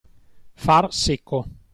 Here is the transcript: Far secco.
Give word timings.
Far 0.65 0.89
secco. 0.91 1.45